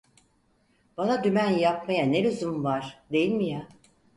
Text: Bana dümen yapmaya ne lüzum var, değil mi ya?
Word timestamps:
Bana 0.97 1.23
dümen 1.23 1.49
yapmaya 1.49 2.05
ne 2.05 2.23
lüzum 2.23 2.63
var, 2.63 2.99
değil 3.11 3.31
mi 3.31 3.45
ya? 3.49 3.67